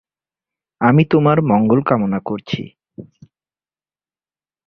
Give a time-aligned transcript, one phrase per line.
[0.81, 2.61] আমি তোমার মঙ্গল কামনা করছি।